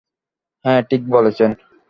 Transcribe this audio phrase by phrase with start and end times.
[0.65, 1.51] হ্যাঁ, ঠিক বলেছেন।